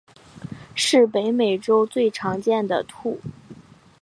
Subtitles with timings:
[0.73, 3.21] 是北美洲最常见的兔。